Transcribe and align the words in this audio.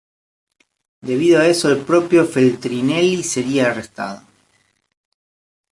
Debido 1.09 1.39
a 1.39 1.45
eso 1.47 1.69
el 1.71 1.83
propio 1.83 2.25
Feltrinelli 2.25 3.21
sería 3.21 3.69
arrestado. 3.69 4.23